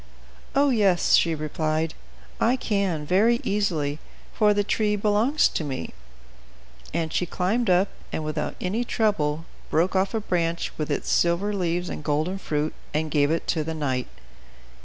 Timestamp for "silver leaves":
11.11-11.87